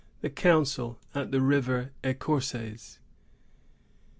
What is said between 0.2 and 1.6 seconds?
THE COUNCIL AT THE